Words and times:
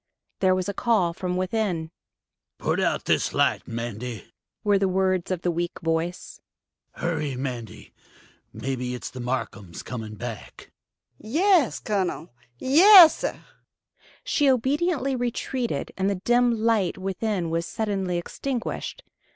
There 0.39 0.55
was 0.55 0.67
a 0.67 0.73
call 0.73 1.13
from 1.13 1.37
within. 1.37 1.91
"Put 2.57 2.79
out 2.79 3.05
this 3.05 3.35
light, 3.35 3.67
Mandy," 3.67 4.33
were 4.63 4.79
the 4.79 4.87
words 4.87 5.29
of 5.29 5.43
the 5.43 5.51
weak 5.51 5.79
voice. 5.79 6.41
"Hurry, 6.93 7.35
Mandy. 7.35 7.93
Maybe 8.51 8.95
it's 8.95 9.11
the 9.11 9.19
Marcums 9.19 9.83
coming 9.83 10.15
back." 10.15 10.71
"Yas, 11.19 11.79
Cunnel; 11.81 12.31
yassir." 12.59 13.41
She 14.23 14.49
obediently 14.49 15.15
retreated, 15.15 15.91
and 15.95 16.09
the 16.09 16.15
dim 16.15 16.49
light 16.63 16.97
within 16.97 17.51
was 17.51 17.67
suddenly 17.67 18.17
extinguished. 18.17 19.03